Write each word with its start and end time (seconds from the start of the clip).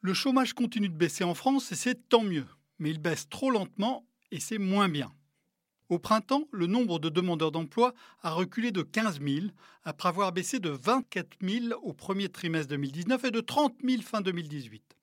Le 0.00 0.14
chômage 0.14 0.52
continue 0.52 0.88
de 0.88 0.96
baisser 0.96 1.24
en 1.24 1.34
France 1.34 1.72
et 1.72 1.74
c'est 1.74 2.08
tant 2.08 2.22
mieux, 2.22 2.46
mais 2.78 2.90
il 2.90 2.98
baisse 2.98 3.28
trop 3.28 3.50
lentement 3.50 4.06
et 4.30 4.38
c'est 4.38 4.58
moins 4.58 4.88
bien. 4.88 5.12
Au 5.88 5.98
printemps, 5.98 6.46
le 6.52 6.66
nombre 6.68 7.00
de 7.00 7.08
demandeurs 7.08 7.50
d'emploi 7.50 7.94
a 8.22 8.30
reculé 8.30 8.70
de 8.70 8.82
15 8.82 9.20
000, 9.20 9.46
après 9.82 10.10
avoir 10.10 10.32
baissé 10.32 10.60
de 10.60 10.68
24 10.68 11.38
000 11.42 11.80
au 11.82 11.92
premier 11.94 12.28
trimestre 12.28 12.68
2019 12.68 13.24
et 13.24 13.30
de 13.32 13.40
30 13.40 13.74
000 13.82 14.02
fin 14.02 14.20
2018. 14.20 14.96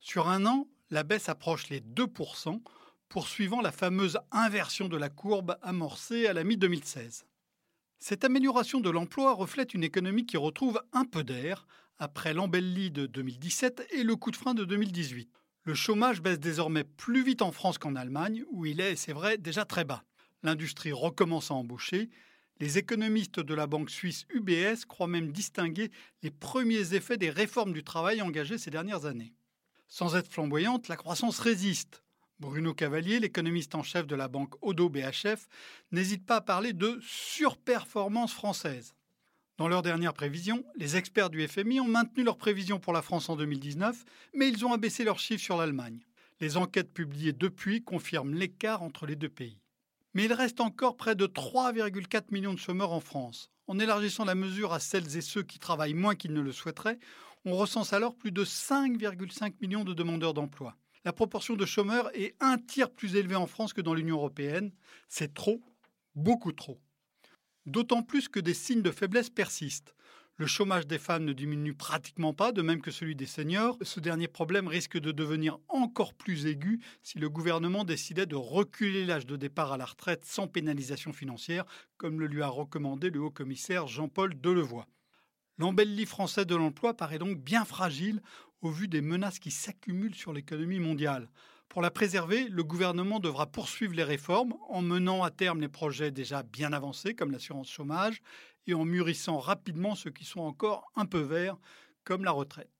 Sur 0.00 0.28
un 0.28 0.46
an, 0.46 0.68
la 0.90 1.02
baisse 1.02 1.28
approche 1.28 1.68
les 1.68 1.80
2% 1.80 2.62
poursuivant 3.10 3.60
la 3.60 3.72
fameuse 3.72 4.18
inversion 4.32 4.88
de 4.88 4.96
la 4.96 5.10
courbe 5.10 5.58
amorcée 5.60 6.26
à 6.28 6.32
la 6.32 6.44
mi-2016. 6.44 7.24
Cette 7.98 8.24
amélioration 8.24 8.80
de 8.80 8.90
l'emploi 8.90 9.34
reflète 9.34 9.74
une 9.74 9.84
économie 9.84 10.26
qui 10.26 10.36
retrouve 10.36 10.80
un 10.92 11.04
peu 11.04 11.24
d'air 11.24 11.66
après 11.98 12.34
l'embellie 12.34 12.90
de 12.90 13.06
2017 13.06 13.88
et 13.92 14.02
le 14.02 14.16
coup 14.16 14.30
de 14.30 14.36
frein 14.36 14.54
de 14.54 14.64
2018. 14.64 15.30
Le 15.64 15.74
chômage 15.74 16.20
baisse 16.20 16.38
désormais 16.38 16.84
plus 16.84 17.24
vite 17.24 17.40
en 17.40 17.52
France 17.52 17.78
qu'en 17.78 17.96
Allemagne, 17.96 18.44
où 18.50 18.66
il 18.66 18.80
est, 18.80 18.96
c'est 18.96 19.12
vrai, 19.12 19.38
déjà 19.38 19.64
très 19.64 19.84
bas. 19.84 20.04
L'industrie 20.42 20.92
recommence 20.92 21.50
à 21.50 21.54
embaucher. 21.54 22.10
Les 22.60 22.76
économistes 22.76 23.40
de 23.40 23.54
la 23.54 23.66
banque 23.66 23.90
suisse 23.90 24.26
UBS 24.30 24.84
croient 24.86 25.06
même 25.06 25.32
distinguer 25.32 25.90
les 26.22 26.30
premiers 26.30 26.94
effets 26.94 27.16
des 27.16 27.30
réformes 27.30 27.72
du 27.72 27.82
travail 27.82 28.20
engagées 28.20 28.58
ces 28.58 28.70
dernières 28.70 29.06
années. 29.06 29.32
Sans 29.88 30.16
être 30.16 30.30
flamboyante, 30.30 30.88
la 30.88 30.96
croissance 30.96 31.38
résiste. 31.38 32.02
Bruno 32.40 32.74
Cavalier, 32.74 33.20
l'économiste 33.20 33.74
en 33.74 33.82
chef 33.82 34.06
de 34.06 34.16
la 34.16 34.28
banque 34.28 34.54
Odo 34.60 34.88
BHF, 34.88 35.46
n'hésite 35.92 36.26
pas 36.26 36.36
à 36.36 36.40
parler 36.40 36.72
de 36.72 36.98
surperformance 37.00 38.34
française. 38.34 38.94
Dans 39.56 39.68
leurs 39.68 39.82
dernières 39.82 40.14
prévisions, 40.14 40.64
les 40.74 40.96
experts 40.96 41.30
du 41.30 41.46
FMI 41.46 41.78
ont 41.78 41.86
maintenu 41.86 42.24
leurs 42.24 42.38
prévisions 42.38 42.80
pour 42.80 42.92
la 42.92 43.02
France 43.02 43.28
en 43.28 43.36
2019, 43.36 44.04
mais 44.34 44.48
ils 44.48 44.66
ont 44.66 44.72
abaissé 44.72 45.04
leurs 45.04 45.20
chiffres 45.20 45.44
sur 45.44 45.56
l'Allemagne. 45.56 46.00
Les 46.40 46.56
enquêtes 46.56 46.92
publiées 46.92 47.32
depuis 47.32 47.80
confirment 47.80 48.34
l'écart 48.34 48.82
entre 48.82 49.06
les 49.06 49.14
deux 49.14 49.28
pays. 49.28 49.60
Mais 50.12 50.24
il 50.24 50.32
reste 50.32 50.60
encore 50.60 50.96
près 50.96 51.14
de 51.14 51.26
3,4 51.26 52.24
millions 52.32 52.52
de 52.52 52.58
chômeurs 52.58 52.90
en 52.90 52.98
France. 52.98 53.48
En 53.68 53.78
élargissant 53.78 54.24
la 54.24 54.34
mesure 54.34 54.72
à 54.72 54.80
celles 54.80 55.16
et 55.16 55.20
ceux 55.20 55.44
qui 55.44 55.60
travaillent 55.60 55.94
moins 55.94 56.16
qu'ils 56.16 56.32
ne 56.32 56.40
le 56.40 56.52
souhaiteraient, 56.52 56.98
on 57.44 57.56
recense 57.56 57.92
alors 57.92 58.16
plus 58.16 58.32
de 58.32 58.44
5,5 58.44 59.54
millions 59.60 59.84
de 59.84 59.94
demandeurs 59.94 60.34
d'emploi. 60.34 60.76
La 61.04 61.12
proportion 61.12 61.54
de 61.54 61.64
chômeurs 61.64 62.10
est 62.14 62.34
un 62.40 62.58
tiers 62.58 62.90
plus 62.90 63.14
élevée 63.14 63.36
en 63.36 63.46
France 63.46 63.72
que 63.72 63.82
dans 63.82 63.94
l'Union 63.94 64.16
européenne. 64.16 64.72
C'est 65.08 65.32
trop, 65.32 65.62
beaucoup 66.16 66.50
trop. 66.50 66.80
D'autant 67.66 68.02
plus 68.02 68.28
que 68.28 68.40
des 68.40 68.54
signes 68.54 68.82
de 68.82 68.90
faiblesse 68.90 69.30
persistent. 69.30 69.94
Le 70.36 70.46
chômage 70.46 70.88
des 70.88 70.98
femmes 70.98 71.24
ne 71.24 71.32
diminue 71.32 71.74
pratiquement 71.74 72.34
pas, 72.34 72.50
de 72.50 72.60
même 72.60 72.82
que 72.82 72.90
celui 72.90 73.14
des 73.14 73.24
seniors. 73.24 73.78
Ce 73.82 74.00
dernier 74.00 74.26
problème 74.26 74.66
risque 74.66 74.98
de 74.98 75.12
devenir 75.12 75.58
encore 75.68 76.12
plus 76.12 76.46
aigu 76.46 76.80
si 77.04 77.20
le 77.20 77.30
gouvernement 77.30 77.84
décidait 77.84 78.26
de 78.26 78.34
reculer 78.34 79.06
l'âge 79.06 79.26
de 79.26 79.36
départ 79.36 79.72
à 79.72 79.76
la 79.76 79.84
retraite 79.84 80.24
sans 80.24 80.48
pénalisation 80.48 81.12
financière, 81.12 81.64
comme 81.98 82.18
le 82.18 82.26
lui 82.26 82.42
a 82.42 82.48
recommandé 82.48 83.10
le 83.10 83.20
haut-commissaire 83.20 83.86
Jean-Paul 83.86 84.40
Delevoye. 84.40 84.86
L'embellie 85.58 86.04
français 86.04 86.44
de 86.44 86.56
l'emploi 86.56 86.94
paraît 86.94 87.20
donc 87.20 87.38
bien 87.38 87.64
fragile 87.64 88.20
au 88.60 88.70
vu 88.70 88.88
des 88.88 89.02
menaces 89.02 89.38
qui 89.38 89.52
s'accumulent 89.52 90.16
sur 90.16 90.32
l'économie 90.32 90.80
mondiale. 90.80 91.30
Pour 91.68 91.82
la 91.82 91.90
préserver, 91.90 92.48
le 92.48 92.62
gouvernement 92.62 93.18
devra 93.18 93.46
poursuivre 93.46 93.94
les 93.94 94.04
réformes 94.04 94.54
en 94.68 94.80
menant 94.80 95.22
à 95.22 95.30
terme 95.30 95.60
les 95.60 95.68
projets 95.68 96.12
déjà 96.12 96.42
bien 96.42 96.72
avancés 96.72 97.14
comme 97.14 97.32
l'assurance 97.32 97.70
chômage 97.70 98.22
et 98.66 98.74
en 98.74 98.84
mûrissant 98.84 99.38
rapidement 99.38 99.94
ceux 99.94 100.10
qui 100.10 100.24
sont 100.24 100.40
encore 100.40 100.90
un 100.94 101.06
peu 101.06 101.20
verts 101.20 101.58
comme 102.04 102.24
la 102.24 102.30
retraite. 102.30 102.70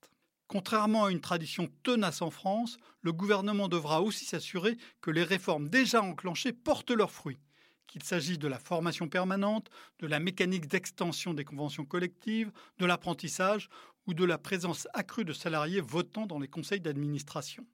Contrairement 0.46 1.06
à 1.06 1.10
une 1.10 1.20
tradition 1.20 1.68
tenace 1.82 2.22
en 2.22 2.30
France, 2.30 2.76
le 3.00 3.12
gouvernement 3.12 3.68
devra 3.68 4.02
aussi 4.02 4.24
s'assurer 4.24 4.76
que 5.00 5.10
les 5.10 5.24
réformes 5.24 5.68
déjà 5.68 6.02
enclenchées 6.02 6.52
portent 6.52 6.90
leurs 6.90 7.10
fruits, 7.10 7.40
qu'il 7.86 8.02
s'agisse 8.02 8.38
de 8.38 8.48
la 8.48 8.58
formation 8.58 9.08
permanente, 9.08 9.70
de 9.98 10.06
la 10.06 10.20
mécanique 10.20 10.68
d'extension 10.68 11.34
des 11.34 11.44
conventions 11.44 11.84
collectives, 11.84 12.52
de 12.78 12.86
l'apprentissage 12.86 13.68
ou 14.06 14.14
de 14.14 14.24
la 14.24 14.38
présence 14.38 14.86
accrue 14.92 15.24
de 15.24 15.32
salariés 15.32 15.80
votant 15.80 16.26
dans 16.26 16.38
les 16.38 16.48
conseils 16.48 16.80
d'administration 16.80 17.66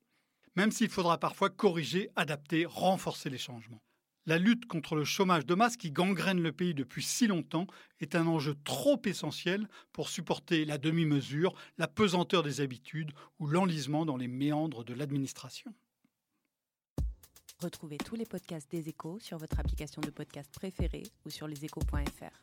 même 0.57 0.73
s'il 0.73 0.89
faudra 0.89 1.19
parfois 1.19 1.51
corriger, 1.51 2.11
adapter, 2.17 2.67
renforcer 2.67 3.31
les 3.31 3.39
changements. 3.39 3.83
La 4.27 4.39
lutte 4.39 4.67
contre 4.67 4.95
le 4.97 5.05
chômage 5.05 5.47
de 5.47 5.55
masse 5.55 5.77
qui 5.77 5.91
gangrène 5.91 6.43
le 6.43 6.53
pays 6.53 6.75
depuis 6.75 7.03
si 7.03 7.27
longtemps 7.27 7.67
est 8.01 8.15
un 8.15 8.27
enjeu 8.27 8.55
trop 8.65 9.01
essentiel 9.07 9.67
pour 9.93 10.09
supporter 10.09 10.65
la 10.65 10.79
demi-mesure, 10.79 11.55
la 11.79 11.89
pesanteur 11.89 12.43
des 12.43 12.61
habitudes 12.61 13.13
ou 13.39 13.47
l'enlisement 13.47 14.05
dans 14.05 14.19
les 14.19 14.29
méandres 14.29 14.85
de 14.85 14.95
l'administration. 14.95 15.75
Retrouvez 17.61 17.99
tous 17.99 18.15
les 18.15 18.25
podcasts 18.25 18.71
des 18.71 18.89
échos 18.89 19.19
sur 19.21 19.39
votre 19.39 19.59
application 19.59 20.01
de 20.01 20.11
podcast 20.11 20.51
préférée 20.53 21.03
ou 21.27 21.31
sur 21.31 21.47
leséchos.fr. 21.47 22.43